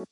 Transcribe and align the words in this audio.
Hola, 0.00 0.08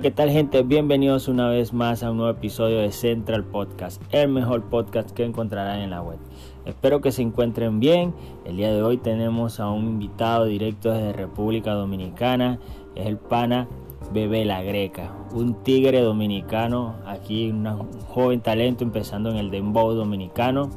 ¿qué 0.00 0.10
tal 0.10 0.30
gente? 0.30 0.62
Bienvenidos 0.62 1.28
una 1.28 1.50
vez 1.50 1.74
más 1.74 2.02
a 2.02 2.10
un 2.10 2.16
nuevo 2.16 2.32
episodio 2.32 2.78
de 2.78 2.92
Central 2.92 3.44
Podcast, 3.44 4.02
el 4.10 4.30
mejor 4.30 4.70
podcast 4.70 5.10
que 5.10 5.24
encontrarán 5.24 5.80
en 5.80 5.90
la 5.90 6.00
web. 6.00 6.16
Espero 6.64 7.02
que 7.02 7.12
se 7.12 7.20
encuentren 7.20 7.78
bien. 7.78 8.14
El 8.46 8.56
día 8.56 8.72
de 8.72 8.82
hoy 8.82 8.96
tenemos 8.96 9.60
a 9.60 9.68
un 9.68 9.86
invitado 9.86 10.46
directo 10.46 10.92
desde 10.92 11.12
República 11.12 11.74
Dominicana, 11.74 12.58
es 12.94 13.06
el 13.06 13.18
pana 13.18 13.68
Bebé 14.12 14.44
La 14.44 14.62
Greca, 14.62 15.10
un 15.32 15.62
tigre 15.62 16.00
dominicano, 16.02 16.96
aquí 17.06 17.50
un 17.50 17.64
joven 18.08 18.40
talento 18.40 18.84
empezando 18.84 19.30
en 19.30 19.36
el 19.36 19.50
dembow 19.50 19.92
dominicano. 19.92 20.68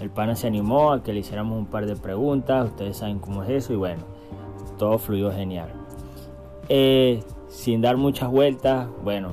El 0.00 0.10
pana 0.10 0.34
se 0.34 0.48
animó 0.48 0.92
a 0.92 1.02
que 1.02 1.12
le 1.12 1.20
hiciéramos 1.20 1.56
un 1.56 1.66
par 1.66 1.86
de 1.86 1.94
preguntas, 1.94 2.66
ustedes 2.66 2.96
saben 2.96 3.20
cómo 3.20 3.44
es 3.44 3.50
eso 3.50 3.72
y 3.72 3.76
bueno, 3.76 4.02
todo 4.76 4.98
fluyó 4.98 5.30
genial. 5.30 5.68
Eh, 6.68 7.22
sin 7.48 7.80
dar 7.80 7.96
muchas 7.96 8.30
vueltas, 8.30 8.88
bueno, 9.04 9.30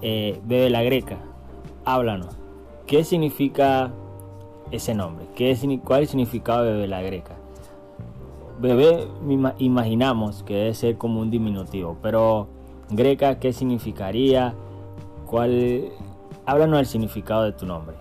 eh, 0.00 0.40
Bebe 0.44 0.68
la 0.68 0.82
Greca, 0.82 1.18
háblanos. 1.84 2.36
¿Qué 2.86 3.04
significa 3.04 3.92
ese 4.72 4.94
nombre? 4.94 5.26
¿Qué, 5.36 5.56
¿Cuál 5.84 6.02
es 6.02 6.08
el 6.08 6.10
significado 6.10 6.64
de 6.64 6.72
Bebe 6.72 6.88
la 6.88 7.02
Greca? 7.02 7.41
Bebé 8.62 9.08
imaginamos 9.58 10.44
que 10.44 10.54
debe 10.54 10.74
ser 10.74 10.96
como 10.96 11.20
un 11.20 11.32
diminutivo, 11.32 11.98
pero 12.00 12.46
Greca, 12.90 13.40
¿qué 13.40 13.52
significaría? 13.52 14.54
¿Cuál? 15.26 15.90
Háblanos 16.46 16.76
del 16.76 16.86
significado 16.86 17.42
de 17.42 17.50
tu 17.50 17.66
nombre. 17.66 17.96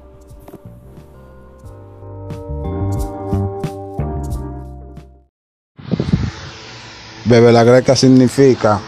Bebe 7.26 7.52
la 7.52 7.64
Greca 7.64 7.96
significa 7.96 8.80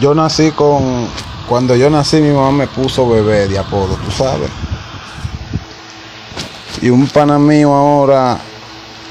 yo 0.00 0.14
nací 0.14 0.52
con. 0.52 1.08
Cuando 1.46 1.76
yo 1.76 1.90
nací, 1.90 2.22
mi 2.22 2.30
mamá 2.30 2.52
me 2.52 2.66
puso 2.68 3.06
bebé 3.06 3.48
de 3.48 3.58
apodo, 3.58 3.96
tú 4.02 4.10
sabes. 4.10 4.50
Y 6.80 6.88
un 6.88 7.06
pana 7.06 7.38
mío 7.38 7.74
ahora 7.74 8.38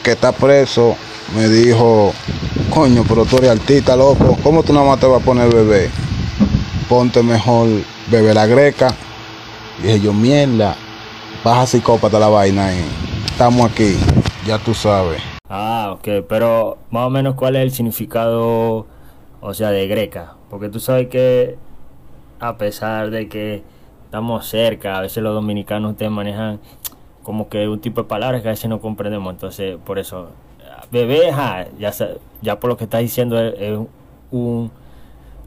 que 0.02 0.14
está 0.14 0.32
preso 0.32 0.96
me 1.36 1.48
dijo: 1.48 2.14
Coño, 2.70 3.04
pero 3.08 3.26
tú 3.26 3.38
eres 3.38 3.52
artista, 3.52 3.96
loco. 3.96 4.38
¿Cómo 4.44 4.64
tú 4.64 4.74
nada 4.74 4.86
más 4.86 5.00
te 5.00 5.08
vas 5.08 5.22
a 5.22 5.26
poner 5.26 5.54
bebé? 5.54 5.90
Ponte 6.90 7.24
mejor 7.24 7.68
bebé 8.10 8.34
la 8.34 8.46
greca. 8.46 8.94
Dije 9.82 10.00
yo, 10.00 10.14
mierda, 10.14 10.76
baja 11.44 11.68
psicópata 11.68 12.20
la 12.20 12.30
vaina 12.30 12.74
y 12.74 12.84
estamos 13.26 13.70
aquí, 13.70 13.96
ya 14.46 14.58
tú 14.58 14.74
sabes. 14.74 15.22
Ah, 15.50 15.92
ok, 15.94 16.26
pero 16.28 16.78
más 16.90 17.06
o 17.06 17.10
menos 17.10 17.36
cuál 17.36 17.56
es 17.56 17.62
el 17.62 17.72
significado, 17.72 18.88
o 19.40 19.54
sea, 19.54 19.70
de 19.70 19.88
greca. 19.88 20.34
Porque 20.50 20.70
tú 20.70 20.80
sabes 20.80 21.08
que 21.08 21.58
a 22.40 22.58
pesar 22.58 23.12
de 23.12 23.28
que 23.28 23.64
estamos 24.06 24.48
cerca, 24.48 24.98
a 24.98 25.02
veces 25.02 25.22
los 25.22 25.34
dominicanos 25.34 25.92
ustedes 25.92 26.12
manejan 26.12 26.60
como 27.24 27.50
que 27.50 27.68
un 27.68 27.80
tipo 27.80 28.02
de 28.02 28.08
palabras 28.08 28.42
que 28.42 28.48
a 28.48 28.52
veces 28.52 28.70
no 28.70 28.80
comprendemos. 28.80 29.34
Entonces, 29.34 29.78
por 29.86 30.00
eso, 30.00 30.30
bebé, 30.92 31.32
ya, 31.80 31.94
ya 32.42 32.60
por 32.60 32.70
lo 32.70 32.78
que 32.78 32.86
estás 32.86 33.02
diciendo 33.02 33.40
es, 33.40 33.80
un 34.32 34.72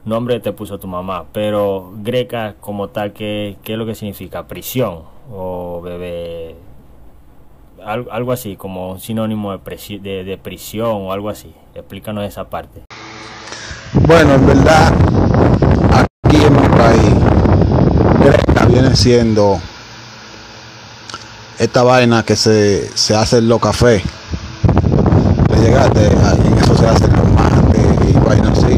nombre 0.05 0.37
que 0.37 0.41
te 0.41 0.53
puso 0.53 0.79
tu 0.79 0.87
mamá. 0.87 1.25
Pero 1.33 1.93
greca 2.03 2.55
como 2.61 2.89
tal, 2.89 3.13
¿qué, 3.13 3.57
qué 3.63 3.73
es 3.73 3.79
lo 3.79 3.87
que 3.87 3.95
significa? 3.95 4.47
Prisión 4.47 5.03
o 5.33 5.81
bebé 5.83 6.57
algo, 7.85 8.33
así, 8.33 8.57
como 8.57 8.93
un 8.93 9.01
sinónimo 9.01 9.57
de, 9.57 9.99
de, 10.01 10.25
de, 10.25 10.39
prisión 10.39 10.89
o 10.89 11.13
algo 11.13 11.29
así. 11.31 11.55
Explícanos 11.75 12.25
esa 12.25 12.45
parte. 12.45 12.83
Bueno, 13.93 14.35
en 14.35 14.47
verdad, 14.47 14.93
aquí 15.93 16.37
en 16.37 16.53
mi 16.53 16.69
país, 16.69 17.15
Greca 18.21 18.67
viene 18.67 18.95
siendo 18.97 19.61
esta 21.59 21.83
vaina 21.83 22.23
que 22.23 22.37
se, 22.37 22.87
se 22.97 23.15
hace 23.15 23.39
en 23.39 23.49
los 23.49 23.61
cafés. 23.61 24.03
Le 25.51 25.61
llegaste, 25.61 26.07
en 26.07 26.59
eso 26.59 26.75
se 26.77 26.87
hacen 26.87 27.13
los 27.13 27.33
mates 27.33 27.87
y 28.09 28.19
vainas 28.19 28.59
así. 28.59 28.77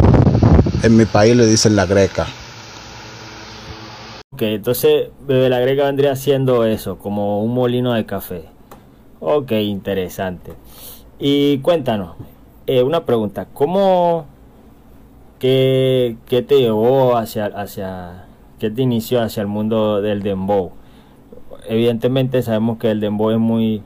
En 0.83 0.97
mi 0.97 1.05
país 1.05 1.37
le 1.37 1.47
dicen 1.47 1.77
la 1.77 1.87
greca. 1.87 2.27
Ok, 4.33 4.43
entonces 4.43 5.11
bebé 5.27 5.49
la 5.49 5.61
greca 5.61 5.85
vendría 5.85 6.17
siendo 6.17 6.65
eso, 6.65 6.99
como 6.99 7.43
un 7.43 7.55
molino 7.55 7.93
de 7.93 8.07
café. 8.07 8.45
Ok, 9.21 9.53
interesante. 9.53 10.53
Y 11.19 11.59
cuéntanos, 11.59 12.17
eh, 12.67 12.83
una 12.83 13.05
pregunta, 13.05 13.47
¿cómo 13.53 14.27
¿Qué, 15.43 16.17
te 16.29 16.61
llevó 16.61 17.17
hacia, 17.17 17.47
hacia, 17.47 18.27
qué 18.61 18.71
te 18.71 18.83
inició 18.83 19.21
hacia 19.21 19.41
el 19.41 19.49
mundo 19.49 20.01
del 20.01 20.23
dembow? 20.23 20.71
Evidentemente 21.67 22.43
sabemos 22.43 22.79
que 22.79 22.93
el 22.93 23.01
dembow 23.01 23.33
es 23.33 23.39
muy, 23.41 23.83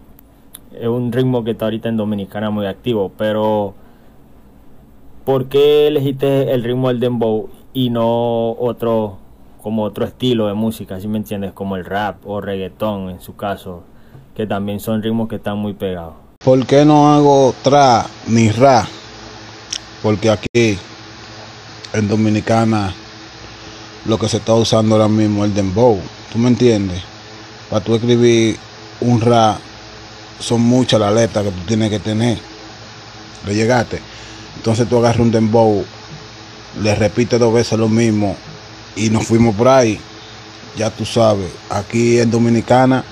es 0.81 0.89
un 0.89 1.13
ritmo 1.13 1.45
que 1.45 1.53
está 1.53 1.67
ahorita 1.67 1.89
en 1.89 1.97
Dominicana 1.97 2.51
muy 2.51 2.67
activo, 2.67 3.11
pero 3.17 3.75
¿por 5.25 5.47
qué 5.47 5.89
elegiste 5.89 6.53
el 6.53 6.63
ritmo 6.63 6.89
del 6.89 7.01
dembow 7.01 7.49
y 7.73 7.91
no 7.91 8.53
otro, 8.53 9.19
como 9.63 9.83
otro 9.83 10.05
estilo 10.05 10.47
de 10.47 10.55
música, 10.55 11.01
si 11.01 11.09
me 11.09 11.19
entiendes, 11.19 11.53
como 11.53 11.77
el 11.77 11.85
rap 11.85 12.27
o 12.27 12.41
reggaetón 12.41 13.11
en 13.11 13.21
su 13.21 13.37
caso, 13.37 13.83
que 14.35 14.47
también 14.47 14.81
son 14.81 15.03
ritmos 15.03 15.29
que 15.29 15.37
están 15.37 15.59
muy 15.59 15.75
pegados? 15.75 16.15
¿Por 16.45 16.67
qué 16.67 16.85
no 16.85 17.13
hago 17.13 17.55
tra 17.63 18.07
ni 18.29 18.51
rap? 18.51 18.87
Porque 20.03 20.31
aquí 20.31 20.79
en 21.93 22.09
Dominicana 22.09 22.95
lo 24.05 24.19
que 24.19 24.29
se 24.29 24.37
está 24.37 24.55
usando 24.55 24.95
ahora 24.95 25.09
mismo 25.09 25.45
es 25.45 25.51
el 25.51 25.57
dembow. 25.57 25.99
¿Tú 26.33 26.39
me 26.39 26.49
entiendes? 26.49 27.03
Para 27.69 27.83
tú 27.83 27.95
escribir 27.95 28.57
un 29.01 29.21
rap 29.21 29.59
son 30.39 30.61
muchas 30.61 31.01
las 31.01 31.13
letras 31.13 31.45
que 31.45 31.51
tú 31.51 31.61
tienes 31.67 31.91
que 31.91 31.99
tener. 31.99 32.39
Le 33.47 33.55
llegaste. 33.55 34.01
Entonces 34.57 34.89
tú 34.89 34.99
agarras 34.99 35.21
un 35.21 35.31
dembow, 35.31 35.85
le 36.83 36.95
repites 36.95 37.39
dos 37.39 37.53
veces 37.53 37.79
lo 37.79 37.89
mismo 37.89 38.37
y 38.97 39.11
nos 39.11 39.27
fuimos 39.27 39.55
por 39.55 39.69
ahí. 39.69 39.99
Ya 40.77 40.91
tú 40.91 41.05
sabes, 41.05 41.51
aquí 41.71 42.19
en 42.19 42.31
Dominicana 42.31 43.05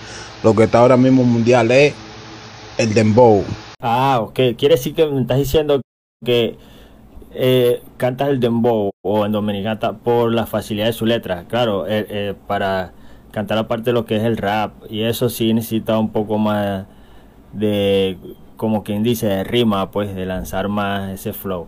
lo 0.42 0.54
que 0.54 0.64
está 0.64 0.80
ahora 0.80 0.96
mismo 0.96 1.24
mundial 1.24 1.70
es 1.70 1.94
el 2.76 2.92
dembow. 2.92 3.44
Ah, 3.80 4.20
ok. 4.20 4.56
Quiere 4.56 4.76
decir 4.76 4.94
que 4.94 5.06
me 5.06 5.20
estás 5.20 5.38
diciendo 5.38 5.80
que 6.24 6.56
eh, 7.32 7.82
cantas 7.96 8.28
el 8.28 8.40
dembow 8.40 8.90
o 9.02 9.26
en 9.26 9.32
dominicana 9.32 9.98
por 9.98 10.32
la 10.32 10.46
facilidad 10.46 10.86
de 10.86 10.92
su 10.92 11.06
letra. 11.06 11.44
Claro, 11.48 11.86
eh, 11.86 12.06
eh, 12.08 12.34
para 12.46 12.92
cantar 13.30 13.58
aparte 13.58 13.90
de 13.90 13.92
lo 13.92 14.04
que 14.04 14.16
es 14.16 14.22
el 14.22 14.36
rap 14.36 14.72
y 14.88 15.02
eso 15.02 15.28
sí 15.28 15.52
necesita 15.52 15.98
un 15.98 16.10
poco 16.10 16.38
más 16.38 16.86
de, 17.54 18.18
como 18.56 18.82
quien 18.82 19.02
dice, 19.02 19.26
de 19.26 19.44
rima, 19.44 19.90
pues, 19.90 20.14
de 20.14 20.26
lanzar 20.26 20.68
más 20.68 21.10
ese 21.10 21.32
flow. 21.32 21.66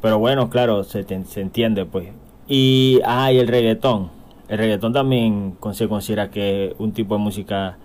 Pero 0.00 0.18
bueno, 0.18 0.48
claro, 0.48 0.84
se, 0.84 1.04
se 1.04 1.40
entiende, 1.40 1.84
pues. 1.84 2.08
Y, 2.46 3.00
ah, 3.04 3.30
el 3.30 3.48
reggaetón. 3.48 4.10
El 4.48 4.58
reggaetón 4.58 4.92
también 4.92 5.56
se 5.72 5.88
considera 5.88 6.30
que 6.30 6.68
es 6.68 6.72
un 6.78 6.92
tipo 6.92 7.14
de 7.14 7.20
música 7.20 7.76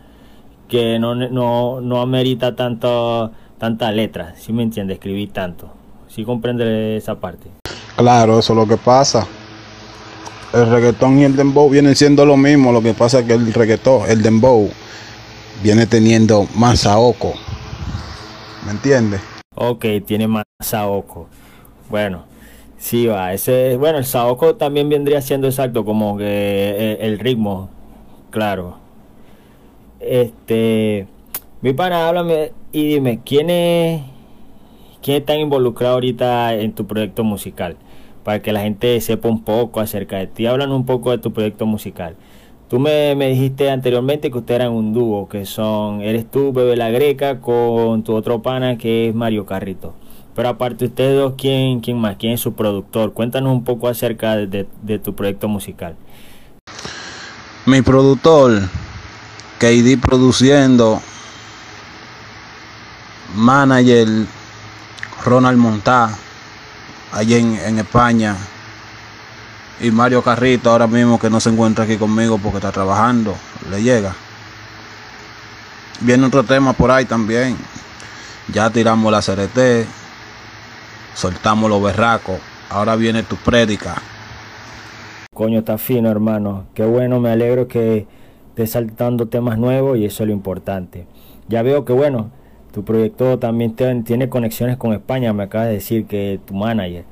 que 0.69 0.97
no, 0.97 1.13
no, 1.13 1.81
no 1.81 2.01
amerita 2.01 2.55
tanto, 2.55 3.31
tanta 3.57 3.91
letra, 3.91 4.35
si 4.37 4.53
me 4.53 4.63
entiende, 4.63 4.93
escribir 4.93 5.31
tanto. 5.31 5.69
Si 6.07 6.23
comprende 6.23 6.95
esa 6.95 7.15
parte. 7.15 7.49
Claro, 7.95 8.39
eso 8.39 8.53
es 8.53 8.57
lo 8.57 8.67
que 8.67 8.77
pasa. 8.77 9.27
El 10.53 10.69
reggaetón 10.69 11.19
y 11.19 11.23
el 11.23 11.35
dembow 11.35 11.69
vienen 11.69 11.95
siendo 11.95 12.25
lo 12.25 12.37
mismo. 12.37 12.71
Lo 12.71 12.81
que 12.81 12.93
pasa 12.93 13.19
es 13.19 13.25
que 13.25 13.33
el 13.33 13.53
reggaetón, 13.53 14.09
el 14.09 14.21
dembow, 14.21 14.69
viene 15.61 15.85
teniendo 15.85 16.47
más 16.55 16.81
saoco. 16.81 17.33
¿Me 18.65 18.71
entiendes? 18.71 19.21
Ok, 19.55 19.85
tiene 20.05 20.27
más 20.27 20.45
saoco. 20.59 21.27
Bueno, 21.89 22.23
sí 22.77 23.05
va. 23.05 23.33
Ese, 23.33 23.77
bueno, 23.77 23.97
el 23.97 24.05
saoco 24.05 24.55
también 24.55 24.89
vendría 24.89 25.21
siendo 25.21 25.47
exacto 25.47 25.85
como 25.85 26.17
que 26.17 26.25
eh, 26.25 26.97
el, 27.01 27.19
ritmo, 27.19 27.69
claro. 28.29 28.77
Este, 29.99 31.07
mi 31.61 31.73
pana, 31.73 32.07
háblame 32.07 32.51
y 32.71 32.87
dime, 32.87 33.19
¿quién 33.23 33.49
es 33.49 34.01
¿Quién 35.03 35.17
está 35.17 35.35
involucrado 35.35 35.95
ahorita 35.95 36.53
en 36.55 36.71
tu 36.71 36.87
proyecto 36.87 37.25
musical? 37.25 37.75
Para 38.23 38.41
que 38.41 38.53
la 38.53 38.61
gente 38.61 39.01
sepa 39.01 39.27
un 39.27 39.43
poco 39.43 39.81
acerca 39.81 40.17
de 40.17 40.27
ti. 40.27 40.45
Hablan 40.45 40.71
un 40.71 40.85
poco 40.85 41.11
de 41.11 41.17
tu 41.17 41.33
proyecto 41.33 41.65
musical. 41.65 42.15
Tú 42.69 42.79
me, 42.79 43.15
dijiste 43.15 43.69
anteriormente 43.69 44.31
que 44.31 44.37
ustedes 44.37 44.61
eran 44.61 44.73
un 44.73 44.93
dúo, 44.93 45.29
que 45.29 45.45
son, 45.45 46.01
eres 46.01 46.29
tú, 46.29 46.53
Bebe 46.53 46.75
la 46.75 46.89
Greca, 46.89 47.39
con 47.39 48.03
tu 48.03 48.13
otro 48.15 48.41
pana 48.41 48.77
que 48.77 49.09
es 49.09 49.15
Mario 49.15 49.45
Carrito. 49.45 49.93
Pero 50.35 50.49
aparte 50.49 50.85
ustedes 50.85 51.15
dos, 51.15 51.33
¿quién, 51.37 51.81
quién 51.81 51.99
más? 51.99 52.15
¿Quién 52.17 52.33
es 52.33 52.41
su 52.41 52.53
productor? 52.53 53.13
Cuéntanos 53.13 53.51
un 53.51 53.63
poco 53.63 53.87
acerca 53.87 54.35
de, 54.35 54.65
de 54.81 54.99
tu 54.99 55.13
proyecto 55.13 55.47
musical. 55.47 55.95
Mi 57.65 57.81
productor, 57.81 58.61
KD 59.59 59.99
produciendo, 60.01 60.99
manager 63.35 64.07
Ronald 65.23 65.57
Montá, 65.57 66.17
allí 67.11 67.35
en, 67.35 67.55
en 67.55 67.79
España, 67.79 68.35
y 69.83 69.91
Mario 69.91 70.21
Carrito 70.21 70.71
ahora 70.71 70.87
mismo 70.87 71.19
que 71.19 71.29
no 71.29 71.41
se 71.41 71.49
encuentra 71.49 71.83
aquí 71.83 71.97
conmigo 71.97 72.37
porque 72.37 72.57
está 72.57 72.71
trabajando, 72.71 73.35
le 73.69 73.83
llega. 73.83 74.15
Viene 75.99 76.25
otro 76.25 76.43
tema 76.43 76.71
por 76.71 76.89
ahí 76.89 77.03
también. 77.03 77.57
Ya 78.53 78.69
tiramos 78.69 79.11
la 79.11 79.19
CRT, 79.19 79.85
soltamos 81.13 81.69
los 81.69 81.83
berracos. 81.83 82.39
Ahora 82.69 82.95
viene 82.95 83.23
tu 83.23 83.35
prédica. 83.35 83.95
Coño, 85.33 85.59
está 85.59 85.77
fino, 85.77 86.09
hermano. 86.09 86.65
Qué 86.73 86.85
bueno, 86.85 87.19
me 87.19 87.31
alegro 87.31 87.67
que 87.67 88.07
estés 88.49 88.71
saltando 88.71 89.27
temas 89.27 89.57
nuevos 89.57 89.97
y 89.97 90.05
eso 90.05 90.23
es 90.23 90.27
lo 90.27 90.33
importante. 90.33 91.07
Ya 91.49 91.61
veo 91.61 91.83
que, 91.83 91.91
bueno, 91.91 92.31
tu 92.71 92.85
proyecto 92.85 93.37
también 93.37 93.75
tiene 93.75 94.29
conexiones 94.29 94.77
con 94.77 94.93
España. 94.93 95.33
Me 95.33 95.43
acabas 95.43 95.67
de 95.67 95.73
decir 95.73 96.05
que 96.05 96.39
tu 96.45 96.53
manager. 96.53 97.03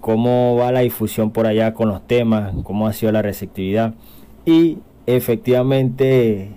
¿Cómo 0.00 0.56
va 0.56 0.72
la 0.72 0.80
difusión 0.80 1.30
por 1.30 1.46
allá 1.46 1.74
con 1.74 1.88
los 1.88 2.06
temas? 2.06 2.54
¿Cómo 2.64 2.86
ha 2.86 2.92
sido 2.92 3.12
la 3.12 3.22
receptividad? 3.22 3.94
Y 4.46 4.78
efectivamente 5.06 6.50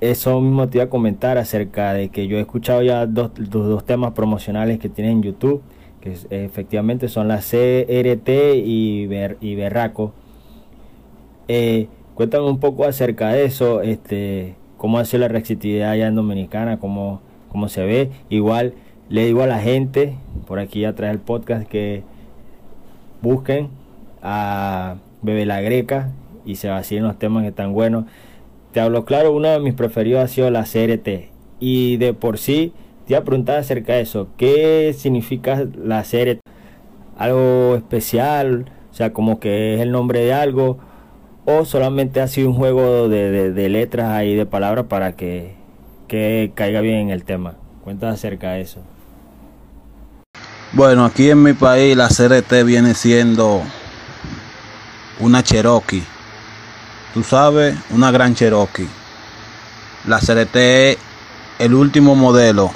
eso 0.00 0.40
mismo 0.40 0.68
te 0.68 0.78
iba 0.78 0.84
a 0.84 0.90
comentar 0.90 1.38
acerca 1.38 1.92
de 1.92 2.08
que 2.10 2.28
yo 2.28 2.38
he 2.38 2.40
escuchado 2.40 2.82
ya 2.82 3.06
dos, 3.06 3.32
dos, 3.36 3.84
temas 3.84 4.12
promocionales 4.12 4.78
que 4.78 4.88
tienen 4.88 5.18
en 5.18 5.22
YouTube, 5.22 5.60
que 6.00 6.16
efectivamente 6.30 7.08
son 7.08 7.26
la 7.26 7.38
CRT 7.38 8.28
y, 8.64 9.06
Ber, 9.06 9.38
y 9.40 9.56
Berraco. 9.56 10.12
Eh, 11.48 11.88
cuéntame 12.14 12.46
un 12.46 12.60
poco 12.60 12.84
acerca 12.84 13.30
de 13.30 13.44
eso, 13.44 13.82
este, 13.82 14.54
cómo 14.76 14.98
ha 14.98 15.04
sido 15.04 15.22
la 15.22 15.28
receptividad 15.28 15.90
allá 15.90 16.06
en 16.06 16.14
Dominicana, 16.14 16.78
cómo, 16.78 17.20
cómo 17.48 17.68
se 17.68 17.84
ve. 17.84 18.10
Igual 18.30 18.74
le 19.08 19.26
digo 19.26 19.42
a 19.42 19.46
la 19.48 19.58
gente, 19.58 20.14
por 20.46 20.60
aquí 20.60 20.84
atrás 20.84 21.10
del 21.10 21.20
podcast, 21.20 21.66
que 21.66 22.04
busquen 23.22 23.68
a 24.22 24.96
Bebe 25.22 25.46
la 25.46 25.60
Greca 25.60 26.10
y 26.44 26.56
se 26.56 26.68
vacilen 26.68 27.04
los 27.04 27.18
temas 27.18 27.42
que 27.42 27.48
están 27.48 27.72
buenos. 27.72 28.04
Te 28.72 28.80
hablo 28.80 29.04
claro, 29.04 29.32
uno 29.32 29.48
de 29.48 29.60
mis 29.60 29.74
preferidos 29.74 30.22
ha 30.22 30.28
sido 30.28 30.50
la 30.50 30.64
CRT. 30.64 31.30
Y 31.60 31.96
de 31.96 32.14
por 32.14 32.38
sí, 32.38 32.72
te 33.06 33.14
iba 33.14 33.20
a 33.20 33.24
preguntar 33.24 33.58
acerca 33.58 33.94
de 33.94 34.02
eso. 34.02 34.28
¿Qué 34.36 34.94
significa 34.96 35.66
la 35.76 36.02
CRT? 36.02 36.40
¿Algo 37.16 37.76
especial? 37.76 38.70
O 38.90 38.94
sea, 38.94 39.12
como 39.12 39.40
que 39.40 39.74
es 39.74 39.80
el 39.80 39.90
nombre 39.90 40.20
de 40.20 40.32
algo. 40.32 40.78
¿O 41.44 41.64
solamente 41.64 42.20
ha 42.20 42.28
sido 42.28 42.50
un 42.50 42.54
juego 42.54 43.08
de, 43.08 43.68
letras 43.70 44.10
ahí, 44.10 44.34
de 44.34 44.44
palabras 44.44 44.84
para 44.86 45.12
que, 45.16 45.54
que 46.06 46.52
caiga 46.54 46.80
bien 46.80 46.96
en 46.96 47.10
el 47.10 47.24
tema? 47.24 47.56
Cuenta 47.82 48.10
acerca 48.10 48.52
de 48.52 48.60
eso. 48.60 48.82
Bueno, 50.72 51.04
aquí 51.04 51.30
en 51.30 51.42
mi 51.42 51.54
país 51.54 51.96
la 51.96 52.08
CRT 52.08 52.64
viene 52.64 52.94
siendo 52.94 53.62
una 55.20 55.42
Cherokee 55.42 56.04
tú 57.18 57.24
sabes, 57.24 57.76
una 57.90 58.12
gran 58.12 58.34
Cherokee. 58.34 58.88
La 60.06 60.20
CRT 60.20 60.56
es 60.56 60.98
el 61.58 61.74
último 61.74 62.14
modelo 62.14 62.70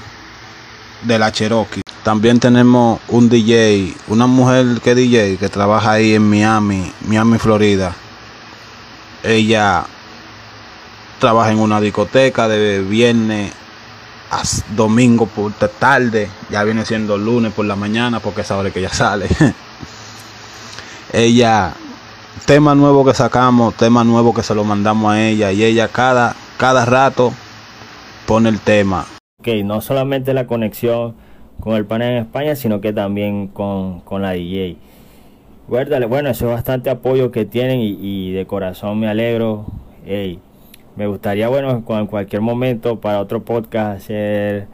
de 1.02 1.18
la 1.18 1.30
Cherokee. 1.30 1.82
También 2.02 2.40
tenemos 2.40 3.00
un 3.08 3.28
DJ, 3.28 3.94
una 4.08 4.26
mujer 4.26 4.80
que 4.82 4.96
DJ 4.96 5.36
que 5.36 5.48
trabaja 5.48 5.92
ahí 5.92 6.14
en 6.14 6.28
Miami, 6.28 6.92
Miami, 7.06 7.38
Florida. 7.38 7.94
Ella 9.22 9.84
trabaja 11.20 11.52
en 11.52 11.60
una 11.60 11.80
discoteca 11.80 12.48
de 12.48 12.80
viernes 12.80 13.52
domingo 14.74 15.26
por 15.26 15.52
tarde, 15.52 16.28
ya 16.50 16.64
viene 16.64 16.84
siendo 16.84 17.18
lunes 17.18 17.52
por 17.52 17.66
la 17.66 17.76
mañana 17.76 18.20
porque 18.20 18.44
sabe 18.44 18.72
que 18.72 18.80
ella 18.80 18.92
sale. 18.92 19.26
ella 21.12 21.74
tema 22.46 22.74
nuevo 22.74 23.04
que 23.04 23.14
sacamos, 23.14 23.74
tema 23.74 24.04
nuevo 24.04 24.34
que 24.34 24.42
se 24.42 24.54
lo 24.54 24.64
mandamos 24.64 25.12
a 25.12 25.22
ella 25.22 25.52
y 25.52 25.62
ella 25.64 25.88
cada, 25.88 26.34
cada 26.58 26.84
rato 26.84 27.32
pone 28.26 28.48
el 28.48 28.60
tema. 28.60 29.06
Ok, 29.40 29.48
no 29.64 29.80
solamente 29.80 30.34
la 30.34 30.46
conexión 30.46 31.14
con 31.60 31.74
el 31.74 31.84
panel 31.84 32.16
en 32.16 32.22
España, 32.22 32.56
sino 32.56 32.80
que 32.80 32.92
también 32.92 33.48
con, 33.48 34.00
con 34.00 34.22
la 34.22 34.32
DJ. 34.32 34.76
Bueno, 35.68 36.30
eso 36.30 36.46
es 36.46 36.52
bastante 36.52 36.90
apoyo 36.90 37.30
que 37.30 37.44
tienen 37.44 37.80
y, 37.80 38.32
de 38.32 38.46
corazón 38.46 38.98
me 38.98 39.08
alegro. 39.08 39.66
Me 40.96 41.06
gustaría, 41.06 41.48
bueno, 41.48 41.82
en 41.88 42.06
cualquier 42.06 42.42
momento 42.42 43.00
para 43.00 43.20
otro 43.20 43.44
podcast 43.44 44.02
hacer 44.02 44.66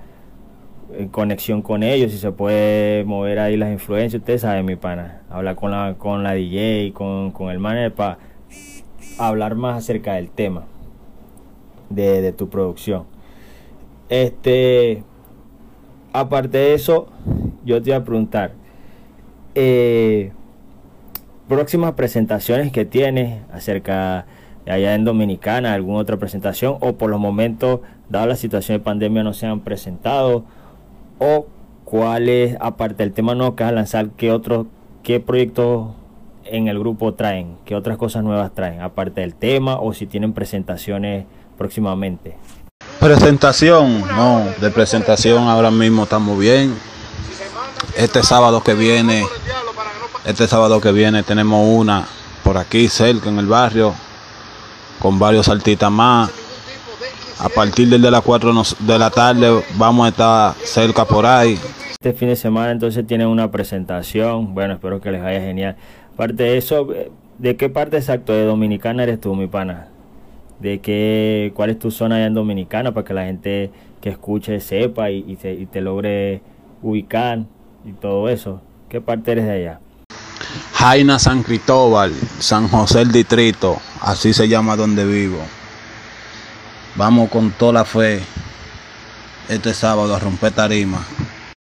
en 0.92 1.08
conexión 1.08 1.62
con 1.62 1.82
ellos, 1.82 2.12
si 2.12 2.18
se 2.18 2.32
puede 2.32 3.04
mover 3.04 3.38
ahí 3.38 3.56
las 3.56 3.70
influencias, 3.70 4.20
ustedes 4.20 4.40
saben, 4.40 4.64
mi 4.64 4.76
pana, 4.76 5.22
hablar 5.28 5.54
con 5.54 5.70
la, 5.70 5.94
con 5.98 6.22
la 6.22 6.32
DJ, 6.32 6.92
con, 6.92 7.30
con 7.30 7.50
el 7.50 7.58
manager 7.58 7.94
para 7.94 8.18
hablar 9.18 9.54
más 9.54 9.78
acerca 9.78 10.14
del 10.14 10.30
tema 10.30 10.64
de, 11.90 12.32
tu 12.32 12.48
producción. 12.48 13.04
Este, 14.08 15.02
aparte 16.12 16.58
de 16.58 16.74
eso, 16.74 17.08
yo 17.64 17.82
te 17.82 17.90
iba 17.90 17.98
a 17.98 18.04
preguntar, 18.04 18.52
eh, 19.54 20.32
próximas 21.48 21.92
presentaciones 21.92 22.72
que 22.72 22.84
tienes 22.84 23.42
acerca 23.52 24.26
de 24.26 24.38
allá 24.70 24.94
en 24.94 25.04
Dominicana, 25.04 25.74
alguna 25.74 25.98
otra 25.98 26.16
presentación, 26.16 26.76
o 26.80 26.94
por 26.94 27.10
los 27.10 27.20
momentos, 27.20 27.80
dado 28.08 28.26
la 28.26 28.36
situación 28.36 28.78
de 28.78 28.84
pandemia, 28.84 29.22
no 29.22 29.32
se 29.32 29.46
han 29.46 29.60
presentado 29.60 30.44
o 31.18 31.46
cuáles, 31.84 32.56
aparte 32.60 33.02
del 33.02 33.12
tema 33.12 33.34
nuevo 33.34 33.56
que 33.56 33.64
vas 33.64 33.72
a 33.72 33.74
lanzar, 33.74 34.10
qué 34.10 34.30
otros, 34.30 34.66
qué 35.02 35.20
proyectos 35.20 35.88
en 36.44 36.68
el 36.68 36.78
grupo 36.78 37.14
traen, 37.14 37.56
qué 37.64 37.74
otras 37.74 37.96
cosas 37.96 38.22
nuevas 38.22 38.54
traen, 38.54 38.80
aparte 38.80 39.20
del 39.20 39.34
tema 39.34 39.78
o 39.78 39.92
si 39.92 40.06
tienen 40.06 40.32
presentaciones 40.32 41.24
próximamente. 41.56 42.36
Presentación, 43.00 44.06
no, 44.08 44.44
de 44.60 44.70
presentación 44.70 45.44
ahora 45.44 45.70
mismo 45.70 46.04
estamos 46.04 46.38
bien. 46.38 46.74
Este 47.96 48.22
sábado 48.22 48.62
que 48.62 48.74
viene, 48.74 49.24
este 50.24 50.46
sábado 50.46 50.80
que 50.80 50.92
viene 50.92 51.22
tenemos 51.22 51.66
una 51.66 52.06
por 52.44 52.58
aquí 52.58 52.88
cerca 52.88 53.28
en 53.28 53.38
el 53.38 53.46
barrio, 53.46 53.94
con 54.98 55.18
varios 55.18 55.48
artistas 55.48 55.90
más 55.90 56.30
a 57.40 57.48
partir 57.48 57.88
del 57.88 58.02
de 58.02 58.10
las 58.10 58.22
4 58.22 58.52
de 58.80 58.98
la 58.98 59.10
tarde 59.10 59.62
vamos 59.76 60.06
a 60.06 60.08
estar 60.08 60.54
cerca 60.64 61.04
por 61.04 61.24
ahí. 61.24 61.58
Este 61.92 62.12
fin 62.12 62.28
de 62.28 62.36
semana 62.36 62.72
entonces 62.72 63.06
tienen 63.06 63.28
una 63.28 63.50
presentación. 63.50 64.54
Bueno, 64.54 64.74
espero 64.74 65.00
que 65.00 65.10
les 65.10 65.22
vaya 65.22 65.40
genial. 65.40 65.76
Aparte 66.14 66.42
de 66.42 66.58
eso, 66.58 66.88
¿de 67.38 67.56
qué 67.56 67.68
parte 67.68 67.96
exacto 67.96 68.32
de 68.32 68.44
Dominicana 68.44 69.04
eres 69.04 69.20
tú, 69.20 69.34
mi 69.34 69.46
pana? 69.46 69.88
¿De 70.58 70.80
qué, 70.80 71.52
cuál 71.54 71.70
es 71.70 71.78
tu 71.78 71.92
zona 71.92 72.16
allá 72.16 72.26
en 72.26 72.34
Dominicana 72.34 72.92
para 72.92 73.04
que 73.04 73.14
la 73.14 73.24
gente 73.24 73.70
que 74.00 74.10
escuche 74.10 74.58
sepa 74.60 75.10
y, 75.10 75.36
te, 75.36 75.80
logre 75.80 76.42
ubicar 76.82 77.44
y 77.84 77.92
todo 77.92 78.28
eso? 78.28 78.60
¿Qué 78.88 79.00
parte 79.00 79.32
eres 79.32 79.46
de 79.46 79.52
allá? 79.52 79.80
Jaina 80.74 81.18
San 81.18 81.42
Cristóbal, 81.42 82.12
San 82.38 82.68
José 82.68 83.02
el 83.02 83.12
Distrito, 83.12 83.78
así 84.00 84.32
se 84.32 84.48
llama 84.48 84.76
donde 84.76 85.04
vivo. 85.04 85.38
Vamos 86.96 87.30
con 87.30 87.50
toda 87.52 87.72
la 87.72 87.84
fe 87.84 88.20
este 89.48 89.72
sábado 89.72 90.14
a 90.14 90.18
romper 90.18 90.52
tarima. 90.52 91.04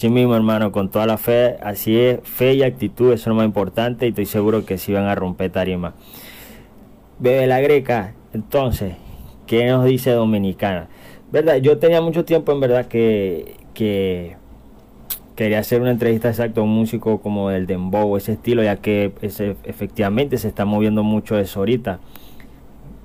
Sí 0.00 0.08
mismo 0.08 0.36
hermano, 0.36 0.70
con 0.70 0.90
toda 0.90 1.06
la 1.06 1.18
fe, 1.18 1.56
así 1.60 1.98
es, 1.98 2.20
fe 2.22 2.54
y 2.54 2.62
actitud, 2.62 3.12
eso 3.12 3.22
es 3.22 3.26
lo 3.26 3.34
más 3.34 3.44
importante 3.44 4.06
y 4.06 4.10
estoy 4.10 4.26
seguro 4.26 4.64
que 4.64 4.78
sí 4.78 4.92
van 4.92 5.06
a 5.06 5.14
romper 5.16 5.50
tarima. 5.50 5.94
Bebe 7.18 7.48
la 7.48 7.60
Greca, 7.60 8.14
entonces, 8.32 8.94
¿qué 9.46 9.66
nos 9.66 9.84
dice 9.84 10.12
Dominicana? 10.12 10.88
¿Verdad? 11.32 11.56
Yo 11.56 11.78
tenía 11.78 12.00
mucho 12.00 12.24
tiempo 12.24 12.52
en 12.52 12.60
verdad 12.60 12.86
que, 12.86 13.56
que 13.74 14.36
quería 15.38 15.60
hacer 15.60 15.80
una 15.80 15.92
entrevista 15.92 16.30
exacta 16.30 16.60
a 16.60 16.64
un 16.64 16.70
músico 16.70 17.20
como 17.20 17.52
el 17.52 17.68
Dembow, 17.68 18.16
ese 18.16 18.32
estilo, 18.32 18.64
ya 18.64 18.78
que 18.78 19.12
ese, 19.22 19.54
efectivamente 19.62 20.36
se 20.36 20.48
está 20.48 20.64
moviendo 20.64 21.04
mucho 21.04 21.38
eso 21.38 21.60
ahorita. 21.60 22.00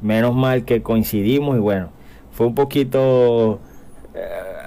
Menos 0.02 0.34
mal 0.34 0.66
que 0.66 0.82
coincidimos 0.82 1.58
y 1.58 1.60
bueno, 1.60 1.90
fue 2.32 2.48
un 2.48 2.56
poquito 2.56 3.60
eh, 4.16 4.20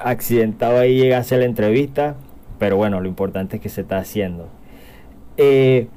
accidentado 0.04 0.78
ahí 0.78 0.96
llegar 0.96 1.18
a 1.18 1.20
hacer 1.23 1.40
la 1.40 1.46
entrevista, 1.46 2.14
pero 2.61 2.76
bueno, 2.76 3.00
lo 3.00 3.08
importante 3.08 3.56
es 3.56 3.62
que 3.62 3.68
se 3.68 3.80
está 3.80 3.99
haciendo. 3.99 4.46
Eh, 5.37 5.88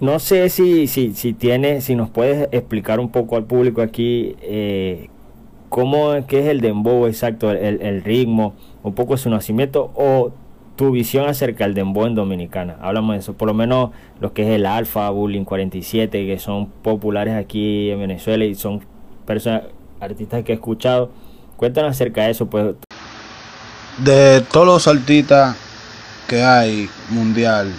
no 0.00 0.18
sé 0.18 0.48
si, 0.48 0.88
si, 0.88 1.14
si 1.14 1.34
tiene, 1.34 1.80
si 1.82 1.94
nos 1.94 2.10
puedes 2.10 2.48
explicar 2.50 2.98
un 2.98 3.10
poco 3.10 3.36
al 3.36 3.44
público 3.44 3.80
aquí 3.80 4.34
eh, 4.42 5.08
cómo 5.72 6.12
qué 6.26 6.40
es 6.40 6.48
el 6.48 6.60
dembow 6.60 7.06
exacto, 7.06 7.50
el, 7.50 8.04
ritmo, 8.04 8.54
un 8.82 8.94
poco 8.94 9.16
su 9.16 9.30
nacimiento, 9.30 9.90
o 9.94 10.30
tu 10.76 10.90
visión 10.90 11.26
acerca 11.26 11.64
del 11.64 11.72
dembow 11.72 12.04
en 12.04 12.14
Dominicana. 12.14 12.76
Hablamos 12.82 13.14
de 13.14 13.20
eso, 13.20 13.32
por 13.32 13.48
lo 13.48 13.54
menos 13.54 13.88
lo 14.20 14.34
que 14.34 14.42
es 14.42 14.50
el 14.50 14.66
Alfa, 14.66 15.08
Bullying 15.08 15.44
47, 15.44 16.26
que 16.26 16.38
son 16.38 16.66
populares 16.66 17.34
aquí 17.34 17.90
en 17.90 18.00
Venezuela 18.00 18.44
y 18.44 18.54
son 18.54 18.84
personas, 19.24 19.62
artistas 19.98 20.44
que 20.44 20.52
he 20.52 20.56
escuchado. 20.56 21.10
Cuéntanos 21.56 21.92
acerca 21.92 22.24
de 22.24 22.32
eso, 22.32 22.44
pues. 22.44 22.74
De 23.96 24.42
todos 24.52 24.66
los 24.66 24.86
artistas 24.86 25.56
que 26.28 26.42
hay 26.42 26.86
mundial, 27.08 27.72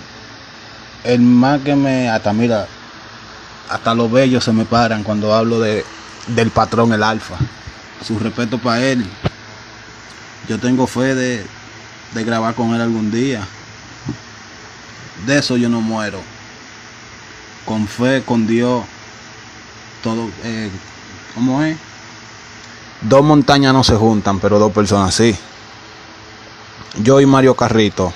el 1.04 1.22
más 1.22 1.62
que 1.62 1.76
me, 1.76 2.10
hasta 2.10 2.34
mira, 2.34 2.66
hasta 3.70 3.94
los 3.94 4.12
bellos 4.12 4.44
se 4.44 4.52
me 4.52 4.66
paran 4.66 5.04
cuando 5.04 5.32
hablo 5.32 5.60
de, 5.60 5.86
del 6.30 6.50
patrón, 6.50 6.92
el 6.92 7.04
Alfa. 7.04 7.38
Su 8.06 8.20
respeto 8.20 8.58
para 8.58 8.84
él. 8.84 9.06
Yo 10.50 10.60
tengo 10.60 10.88
fe 10.88 11.16
de, 11.16 11.46
grabar 12.14 12.54
con 12.54 12.74
él 12.76 12.82
algún 12.82 13.12
día. 13.12 13.48
De 15.26 15.38
eso 15.38 15.56
yo 15.56 15.70
no 15.70 15.80
muero. 15.80 16.20
Con 17.66 17.88
fe, 17.88 18.24
con 18.26 18.46
Dios, 18.46 18.84
todo, 20.04 20.30
eh, 20.44 20.70
¿cómo 21.34 21.64
es? 21.64 21.78
Dos 23.02 23.24
montañas 23.24 23.74
no 23.74 23.86
se 23.86 23.96
juntan, 23.96 24.40
pero 24.40 24.60
dos 24.60 24.74
personas 24.74 25.16
sí. 25.16 25.34
Yo 27.02 27.22
y 27.22 27.26
Mario 27.26 27.56
Carrito 27.56 28.12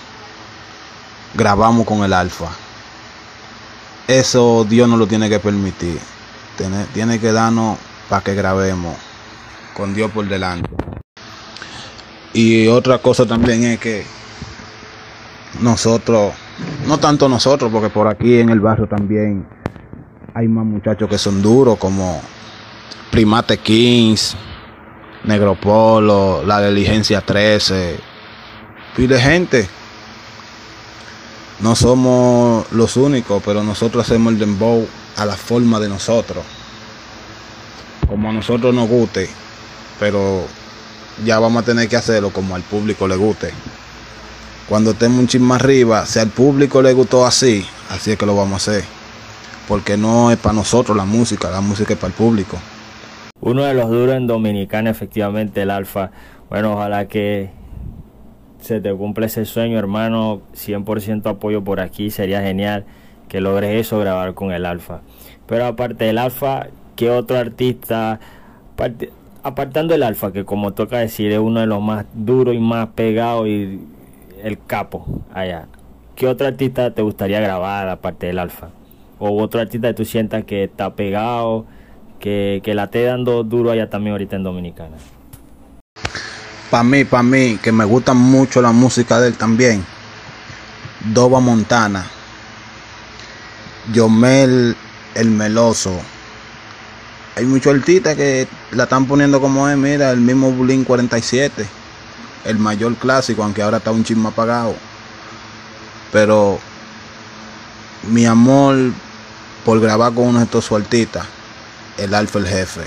grabamos 1.33 1.85
con 1.85 2.03
el 2.03 2.11
Alfa. 2.11 2.49
Eso 4.07 4.65
Dios 4.67 4.89
no 4.89 4.97
lo 4.97 5.07
tiene 5.07 5.29
que 5.29 5.39
permitir. 5.39 5.99
Tiene, 6.57 6.85
tiene 6.93 7.19
que 7.19 7.31
darnos 7.31 7.77
para 8.09 8.23
que 8.23 8.35
grabemos 8.35 8.95
con 9.73 9.93
Dios 9.93 10.11
por 10.11 10.27
delante. 10.27 10.69
Y 12.33 12.67
otra 12.67 12.99
cosa 12.99 13.25
también 13.25 13.63
es 13.63 13.79
que 13.79 14.05
nosotros, 15.61 16.33
no 16.87 16.97
tanto 16.99 17.27
nosotros, 17.27 17.71
porque 17.71 17.89
por 17.89 18.07
aquí 18.07 18.39
en 18.39 18.49
el 18.49 18.59
barrio 18.59 18.87
también 18.87 19.47
hay 20.33 20.47
más 20.47 20.65
muchachos 20.65 21.09
que 21.09 21.17
son 21.17 21.41
duros, 21.41 21.77
como 21.77 22.21
Primate 23.09 23.57
Kings, 23.57 24.35
Negro 25.23 25.55
Polo, 25.55 26.43
La 26.45 26.61
Diligencia 26.61 27.21
13, 27.21 27.97
pide 28.95 29.19
gente. 29.19 29.67
No 31.59 31.75
somos 31.75 32.71
los 32.71 32.97
únicos, 32.97 33.41
pero 33.43 33.63
nosotros 33.63 34.05
hacemos 34.05 34.33
el 34.33 34.39
dembow 34.39 34.87
a 35.15 35.25
la 35.25 35.35
forma 35.35 35.79
de 35.79 35.89
nosotros. 35.89 36.43
Como 38.07 38.29
a 38.29 38.33
nosotros 38.33 38.75
nos 38.75 38.87
guste, 38.87 39.27
pero 39.99 40.43
ya 41.25 41.39
vamos 41.39 41.63
a 41.63 41.65
tener 41.65 41.87
que 41.87 41.95
hacerlo 41.95 42.31
como 42.31 42.55
al 42.55 42.61
público 42.61 43.07
le 43.07 43.15
guste. 43.15 43.51
Cuando 44.69 44.91
estemos 44.91 45.19
un 45.19 45.27
chin 45.27 45.41
más 45.41 45.61
arriba, 45.61 46.05
si 46.05 46.19
al 46.19 46.29
público 46.29 46.81
le 46.81 46.93
gustó 46.93 47.25
así, 47.25 47.65
así 47.89 48.11
es 48.11 48.17
que 48.17 48.25
lo 48.25 48.35
vamos 48.35 48.53
a 48.67 48.71
hacer. 48.71 48.83
Porque 49.67 49.97
no 49.97 50.31
es 50.31 50.37
para 50.37 50.53
nosotros 50.53 50.95
la 50.95 51.05
música, 51.05 51.49
la 51.49 51.61
música 51.61 51.93
es 51.93 51.99
para 51.99 52.09
el 52.09 52.13
público. 52.13 52.57
Uno 53.39 53.63
de 53.63 53.73
los 53.73 53.89
duros 53.89 54.15
en 54.15 54.27
Dominicana, 54.27 54.89
efectivamente, 54.89 55.61
el 55.61 55.71
Alfa. 55.71 56.11
Bueno, 56.49 56.73
ojalá 56.73 57.07
que 57.07 57.49
se 58.61 58.81
te 58.81 58.93
cumpla 58.93 59.27
ese 59.27 59.45
sueño, 59.45 59.77
hermano. 59.77 60.41
100% 60.53 61.29
apoyo 61.29 61.63
por 61.63 61.79
aquí, 61.79 62.09
sería 62.09 62.41
genial 62.41 62.85
que 63.29 63.41
logres 63.41 63.75
eso, 63.79 63.99
grabar 63.99 64.33
con 64.33 64.51
el 64.51 64.65
Alfa. 64.65 65.01
Pero 65.47 65.65
aparte 65.65 66.05
del 66.05 66.17
Alfa, 66.17 66.67
¿qué 66.95 67.09
otro 67.09 67.37
artista? 67.37 68.19
Apartando 69.47 69.95
el 69.95 70.03
alfa, 70.03 70.31
que 70.31 70.45
como 70.45 70.73
toca 70.73 70.97
decir 70.97 71.31
es 71.31 71.39
uno 71.39 71.61
de 71.61 71.67
los 71.67 71.81
más 71.81 72.05
duros 72.13 72.53
y 72.55 72.59
más 72.59 72.89
pegados 72.89 73.47
y 73.47 73.79
el 74.43 74.59
capo 74.65 75.05
allá. 75.33 75.67
¿Qué 76.15 76.27
otro 76.27 76.47
artista 76.47 76.91
te 76.91 77.01
gustaría 77.01 77.39
grabar 77.39 77.89
aparte 77.89 78.27
del 78.27 78.39
alfa? 78.39 78.69
O 79.19 79.41
otro 79.41 79.61
artista 79.61 79.87
que 79.89 79.93
tú 79.93 80.05
sientas 80.05 80.43
que 80.43 80.65
está 80.65 80.95
pegado, 80.95 81.65
que, 82.19 82.61
que 82.63 82.73
la 82.73 82.85
esté 82.85 83.03
dando 83.03 83.43
duro 83.43 83.71
allá 83.71 83.89
también 83.89 84.13
ahorita 84.13 84.35
en 84.35 84.43
Dominicana. 84.43 84.97
Para 86.69 86.83
mí, 86.83 87.05
para 87.05 87.23
mí, 87.23 87.57
que 87.63 87.71
me 87.71 87.85
gusta 87.85 88.13
mucho 88.13 88.61
la 88.61 88.71
música 88.71 89.19
de 89.19 89.29
él 89.29 89.37
también. 89.37 89.83
Doba 91.13 91.39
Montana. 91.39 92.05
Yomel 93.93 94.75
el 95.15 95.29
Meloso 95.29 95.97
hay 97.37 97.45
muchos 97.45 97.71
artistas 97.71 98.15
que 98.15 98.47
la 98.71 98.85
están 98.85 99.05
poniendo 99.05 99.39
como 99.39 99.69
es, 99.69 99.77
mira, 99.77 100.09
el 100.09 100.19
mismo 100.19 100.51
Bulín 100.51 100.83
47, 100.83 101.67
el 102.45 102.57
mayor 102.57 102.95
clásico, 102.95 103.43
aunque 103.43 103.61
ahora 103.61 103.77
está 103.77 103.91
un 103.91 104.03
chisme 104.03 104.29
apagado. 104.29 104.73
Pero 106.11 106.57
mi 108.11 108.25
amor 108.25 108.75
por 109.63 109.79
grabar 109.79 110.15
con 110.15 110.29
uno 110.29 110.39
de 110.39 110.45
estos 110.45 110.71
artistas, 110.71 111.27
el 111.99 112.15
Alfa 112.15 112.39
el 112.39 112.47
Jefe. 112.47 112.81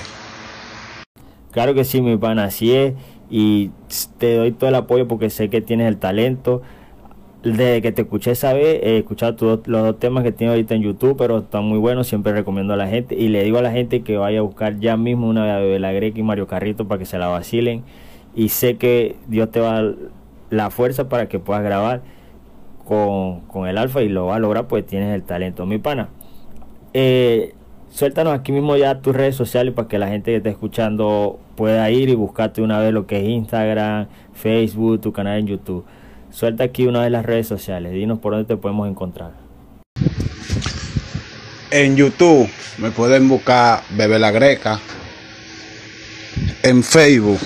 Claro 1.53 1.73
que 1.73 1.85
sí, 1.85 2.01
mi 2.01 2.17
pana, 2.17 2.45
así 2.45 2.75
es. 2.75 2.95
Y 3.31 3.71
te 4.19 4.35
doy 4.35 4.51
todo 4.51 4.69
el 4.69 4.75
apoyo 4.75 5.07
porque 5.07 5.31
sé 5.31 5.49
que 5.49 5.61
tienes 5.61 5.87
el 5.87 5.99
talento 5.99 6.63
desde 7.43 7.81
que 7.81 7.93
te 7.93 8.03
escuché 8.03 8.33
esa 8.33 8.53
vez, 8.53 8.81
he 8.83 8.99
escuchado 8.99 9.63
los 9.65 9.83
dos 9.83 9.99
temas 9.99 10.25
que 10.25 10.33
tiene 10.33 10.53
ahorita 10.53 10.75
en 10.75 10.83
YouTube, 10.83 11.17
pero 11.17 11.39
están 11.39 11.65
muy 11.65 11.79
buenos, 11.79 12.07
siempre 12.07 12.33
recomiendo 12.33 12.75
a 12.75 12.77
la 12.77 12.87
gente. 12.87 13.15
Y 13.15 13.29
le 13.29 13.43
digo 13.43 13.59
a 13.59 13.63
la 13.63 13.73
gente 13.73 14.03
que 14.03 14.19
vaya 14.19 14.41
a 14.41 14.43
buscar 14.43 14.79
ya 14.79 14.97
mismo 14.97 15.29
una 15.29 15.59
de 15.59 15.79
la 15.79 15.93
Greca 15.93 16.19
y 16.19 16.23
Mario 16.23 16.47
Carrito 16.47 16.87
para 16.87 16.99
que 16.99 17.07
se 17.07 17.19
la 17.19 17.29
vacilen. 17.29 17.83
Y 18.35 18.51
sé 18.51 18.77
que 18.77 19.17
Dios 19.27 19.51
te 19.51 19.61
va 19.61 19.93
la 20.51 20.71
fuerza 20.71 21.09
para 21.09 21.29
que 21.29 21.39
puedas 21.39 21.63
grabar 21.63 22.03
con, 22.85 23.41
con 23.43 23.69
el 23.69 23.79
Alfa 23.79 24.03
y 24.03 24.09
lo 24.09 24.27
va 24.27 24.37
a 24.37 24.39
lograr, 24.39 24.67
pues 24.69 24.85
tienes 24.85 25.15
el 25.15 25.23
talento. 25.23 25.65
Mi 25.65 25.79
pana, 25.79 26.11
eh, 26.93 27.55
suéltanos 27.89 28.35
aquí 28.35 28.53
mismo 28.53 28.77
ya 28.77 29.01
tus 29.01 29.17
redes 29.17 29.35
sociales 29.35 29.73
para 29.73 29.89
que 29.89 29.99
la 29.99 30.09
gente 30.09 30.33
que 30.33 30.37
esté 30.39 30.51
escuchando 30.51 31.39
pueda 31.57 31.91
ir 31.91 32.09
y 32.09 32.15
buscarte 32.15 32.61
una 32.63 32.79
vez 32.81 32.93
lo 32.93 33.07
que 33.07 33.19
es 33.19 33.29
Instagram, 33.29 34.09
Facebook, 34.35 35.01
tu 35.01 35.13
canal 35.13 35.39
en 35.39 35.47
YouTube. 35.47 35.85
Suelta 36.33 36.65
aquí 36.65 36.87
una 36.87 37.03
de 37.03 37.11
las 37.11 37.25
redes 37.25 37.49
sociales, 37.49 37.93
dinos 37.93 38.21
por 38.21 38.33
dónde 38.33 38.47
te 38.47 38.57
podemos 38.57 38.89
encontrar. 38.89 39.33
En 41.71 41.97
YouTube 41.97 42.49
me 42.79 42.91
pueden 42.91 43.29
buscar 43.29 43.83
Bebe 43.91 44.19
la 44.19 44.31
Greca. 44.31 44.81
En 46.63 46.83
Facebook, 46.83 47.39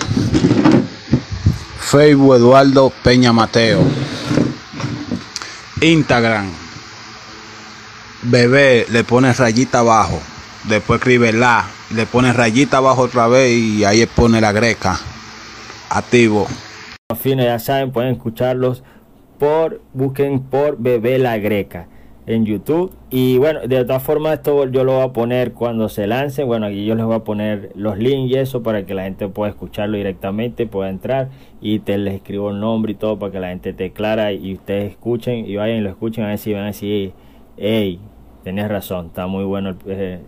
Facebook 1.79 2.35
Eduardo 2.35 2.91
Peña 3.03 3.33
Mateo. 3.33 3.81
Instagram, 5.81 6.51
Bebé 8.23 8.85
le 8.89 9.03
pone 9.03 9.33
rayita 9.33 9.79
abajo. 9.79 10.21
Después 10.65 10.99
escribe 10.99 11.33
la, 11.33 11.65
le 11.91 12.05
pone 12.05 12.33
rayita 12.33 12.77
abajo 12.77 13.03
otra 13.03 13.27
vez 13.27 13.51
y 13.51 13.83
ahí 13.83 14.05
pone 14.05 14.41
la 14.41 14.51
greca. 14.51 14.99
Activo 15.89 16.47
fines, 17.13 17.45
ya 17.45 17.59
saben, 17.59 17.91
pueden 17.91 18.13
escucharlos 18.13 18.83
por, 19.37 19.79
busquen 19.93 20.39
por 20.39 20.79
Bebé 20.79 21.19
la 21.19 21.37
Greca 21.37 21.87
en 22.25 22.45
YouTube. 22.45 22.93
Y 23.11 23.37
bueno, 23.37 23.59
de 23.67 23.85
todas 23.85 24.01
formas, 24.01 24.33
esto 24.33 24.65
yo 24.69 24.83
lo 24.83 24.93
voy 24.93 25.03
a 25.03 25.13
poner 25.13 25.51
cuando 25.53 25.87
se 25.87 26.07
lance. 26.07 26.43
Bueno, 26.43 26.65
aquí 26.65 26.83
yo 26.83 26.95
les 26.95 27.05
voy 27.05 27.13
a 27.13 27.19
poner 27.19 27.71
los 27.75 27.99
links 27.99 28.31
y 28.31 28.39
eso 28.39 28.63
para 28.63 28.87
que 28.87 28.95
la 28.95 29.03
gente 29.03 29.27
pueda 29.27 29.51
escucharlo 29.51 29.97
directamente, 29.97 30.65
pueda 30.65 30.89
entrar 30.89 31.29
y 31.61 31.77
te 31.77 31.99
les 31.99 32.15
escribo 32.15 32.49
el 32.49 32.59
nombre 32.59 32.93
y 32.93 32.95
todo 32.95 33.19
para 33.19 33.31
que 33.31 33.39
la 33.39 33.49
gente 33.49 33.73
te 33.73 33.91
clara 33.91 34.31
y 34.31 34.55
ustedes 34.55 34.89
escuchen 34.89 35.45
y 35.45 35.55
vayan 35.57 35.83
lo 35.83 35.91
escuchen 35.91 36.23
a 36.23 36.29
ver 36.29 36.39
si 36.39 36.53
van 36.53 36.63
a 36.63 36.67
decir, 36.67 37.13
hey, 37.57 37.99
tenés 38.43 38.67
razón, 38.67 39.07
está 39.07 39.27
muy 39.27 39.43
bueno, 39.43 39.77
eh, 39.85 40.21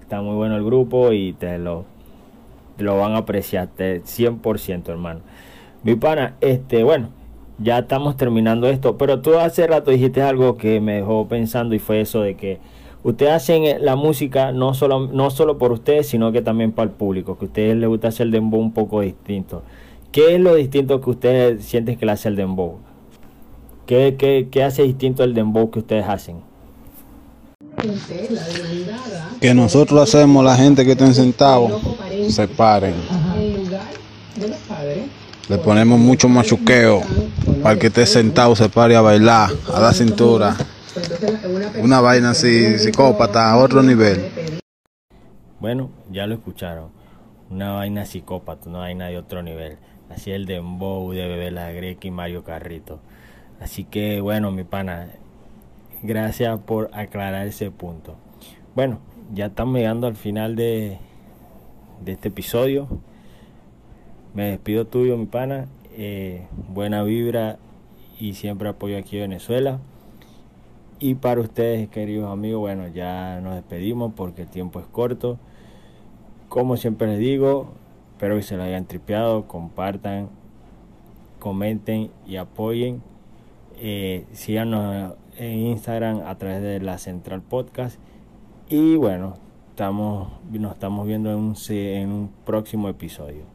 está 0.00 0.22
muy 0.22 0.36
bueno 0.36 0.56
el 0.56 0.64
grupo 0.64 1.12
y 1.12 1.34
te 1.34 1.58
lo, 1.58 1.84
te 2.78 2.84
lo 2.84 2.96
van 2.96 3.12
a 3.12 3.18
apreciar 3.18 3.68
100%, 3.76 4.88
hermano. 4.88 5.20
Mi 5.84 5.96
pana, 5.96 6.34
este, 6.40 6.82
bueno, 6.82 7.10
ya 7.58 7.80
estamos 7.80 8.16
terminando 8.16 8.68
esto, 8.68 8.96
pero 8.96 9.20
tú 9.20 9.38
hace 9.38 9.66
rato 9.66 9.90
dijiste 9.90 10.22
algo 10.22 10.56
que 10.56 10.80
me 10.80 10.94
dejó 10.94 11.28
pensando 11.28 11.74
y 11.74 11.78
fue 11.78 12.00
eso 12.00 12.22
de 12.22 12.36
que 12.36 12.58
ustedes 13.02 13.32
hacen 13.32 13.84
la 13.84 13.94
música 13.94 14.50
no 14.50 14.72
solo, 14.72 15.08
no 15.08 15.30
solo 15.30 15.58
por 15.58 15.72
ustedes, 15.72 16.08
sino 16.08 16.32
que 16.32 16.40
también 16.40 16.72
para 16.72 16.88
el 16.88 16.96
público, 16.96 17.36
que 17.38 17.44
a 17.44 17.48
ustedes 17.48 17.76
les 17.76 17.88
gusta 17.88 18.08
hacer 18.08 18.26
el 18.26 18.32
dembow 18.32 18.60
un 18.60 18.72
poco 18.72 19.02
distinto. 19.02 19.62
¿Qué 20.10 20.34
es 20.34 20.40
lo 20.40 20.54
distinto 20.54 21.02
que 21.02 21.10
ustedes 21.10 21.64
sienten 21.64 21.98
que 21.98 22.06
le 22.06 22.12
hace 22.12 22.28
el 22.28 22.36
dembow? 22.36 22.78
¿Qué, 23.84 24.16
qué, 24.18 24.48
qué 24.50 24.62
hace 24.62 24.84
distinto 24.84 25.22
el 25.22 25.34
dembow 25.34 25.70
que 25.70 25.80
ustedes 25.80 26.08
hacen? 26.08 26.36
Que 29.40 29.52
nosotros 29.52 30.00
hacemos, 30.00 30.42
la 30.42 30.56
gente 30.56 30.84
que 30.86 30.92
estén 30.92 31.12
sentados, 31.12 31.72
se 32.28 32.48
paren. 32.48 32.94
Le 35.48 35.58
ponemos 35.58 35.98
mucho 35.98 36.26
machuqueo 36.28 37.02
para 37.62 37.78
que 37.78 37.88
esté 37.88 38.06
sentado, 38.06 38.56
se 38.56 38.70
pare 38.70 38.96
a 38.96 39.02
bailar, 39.02 39.50
a 39.74 39.80
la 39.80 39.92
cintura. 39.92 40.56
Una 41.82 42.00
vaina 42.00 42.32
psicópata, 42.32 43.50
a 43.50 43.58
otro 43.58 43.82
nivel. 43.82 44.30
Bueno, 45.60 45.90
ya 46.10 46.26
lo 46.26 46.34
escucharon. 46.34 46.90
Una 47.50 47.72
vaina 47.72 48.06
psicópata, 48.06 48.70
una 48.70 48.78
vaina 48.78 49.08
de 49.08 49.18
otro 49.18 49.42
nivel. 49.42 49.76
Así 50.08 50.30
el 50.30 50.46
dembow 50.46 51.12
de 51.12 51.26
Bebé 51.28 51.50
La 51.50 51.70
Greca 51.72 52.06
y 52.06 52.10
Mario 52.10 52.42
Carrito. 52.42 53.00
Así 53.60 53.84
que 53.84 54.22
bueno, 54.22 54.50
mi 54.50 54.64
pana, 54.64 55.08
gracias 56.02 56.58
por 56.60 56.90
aclarar 56.94 57.46
ese 57.46 57.70
punto. 57.70 58.16
Bueno, 58.74 59.00
ya 59.34 59.46
estamos 59.46 59.76
llegando 59.76 60.06
al 60.06 60.16
final 60.16 60.56
de, 60.56 60.98
de 62.02 62.12
este 62.12 62.28
episodio. 62.28 62.88
Me 64.34 64.50
despido 64.50 64.84
tuyo, 64.84 65.16
mi 65.16 65.26
pana. 65.26 65.68
Eh, 65.92 66.48
buena 66.68 67.04
vibra 67.04 67.56
y 68.18 68.34
siempre 68.34 68.68
apoyo 68.68 68.98
aquí 68.98 69.16
a 69.18 69.22
Venezuela. 69.22 69.78
Y 70.98 71.14
para 71.14 71.40
ustedes, 71.40 71.88
queridos 71.88 72.32
amigos, 72.32 72.58
bueno, 72.58 72.88
ya 72.88 73.40
nos 73.40 73.54
despedimos 73.54 74.12
porque 74.16 74.42
el 74.42 74.48
tiempo 74.48 74.80
es 74.80 74.86
corto. 74.86 75.38
Como 76.48 76.76
siempre 76.76 77.06
les 77.06 77.20
digo, 77.20 77.68
espero 78.12 78.34
que 78.34 78.42
se 78.42 78.56
lo 78.56 78.64
hayan 78.64 78.86
tripeado, 78.86 79.46
compartan, 79.46 80.30
comenten 81.38 82.10
y 82.26 82.34
apoyen. 82.34 83.02
Eh, 83.78 84.24
síganos 84.32 85.14
en 85.38 85.58
Instagram 85.60 86.22
a 86.26 86.36
través 86.38 86.60
de 86.60 86.80
la 86.80 86.98
Central 86.98 87.40
Podcast. 87.40 88.00
Y 88.68 88.96
bueno, 88.96 89.36
estamos, 89.70 90.32
nos 90.50 90.72
estamos 90.72 91.06
viendo 91.06 91.30
en 91.30 91.36
un, 91.36 91.54
en 91.68 92.10
un 92.10 92.30
próximo 92.44 92.88
episodio. 92.88 93.53